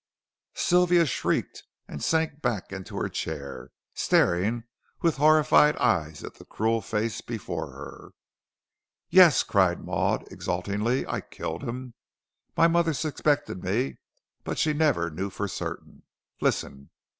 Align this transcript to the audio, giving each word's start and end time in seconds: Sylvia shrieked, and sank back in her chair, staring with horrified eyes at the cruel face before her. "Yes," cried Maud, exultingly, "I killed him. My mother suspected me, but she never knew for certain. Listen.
Sylvia 0.55 1.05
shrieked, 1.05 1.61
and 1.87 2.03
sank 2.03 2.41
back 2.41 2.73
in 2.73 2.83
her 2.85 3.07
chair, 3.07 3.69
staring 3.93 4.63
with 5.03 5.17
horrified 5.17 5.77
eyes 5.77 6.23
at 6.23 6.33
the 6.33 6.43
cruel 6.45 6.81
face 6.81 7.21
before 7.21 7.69
her. 7.73 8.09
"Yes," 9.11 9.43
cried 9.43 9.79
Maud, 9.83 10.23
exultingly, 10.31 11.05
"I 11.05 11.21
killed 11.21 11.61
him. 11.61 11.93
My 12.57 12.67
mother 12.67 12.95
suspected 12.95 13.63
me, 13.63 13.97
but 14.43 14.57
she 14.57 14.73
never 14.73 15.11
knew 15.11 15.29
for 15.29 15.47
certain. 15.47 16.01
Listen. 16.39 16.89